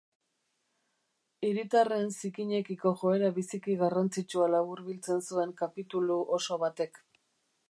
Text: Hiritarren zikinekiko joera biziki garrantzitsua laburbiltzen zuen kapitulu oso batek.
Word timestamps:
Hiritarren 1.47 2.09
zikinekiko 2.15 2.95
joera 3.03 3.31
biziki 3.37 3.77
garrantzitsua 3.85 4.51
laburbiltzen 4.57 5.25
zuen 5.29 5.57
kapitulu 5.65 6.23
oso 6.41 6.63
batek. 6.67 7.05